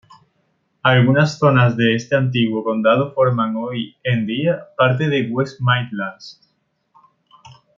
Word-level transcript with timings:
Algunas 0.81 1.37
zonas 1.37 1.77
de 1.77 1.93
este 1.93 2.15
antiguo 2.15 2.63
condado 2.63 3.13
forman 3.13 3.55
hoy 3.55 3.95
en 4.01 4.25
día 4.25 4.65
parte 4.75 5.07
de 5.07 5.29
West 5.29 5.59
Midlands. 5.61 6.41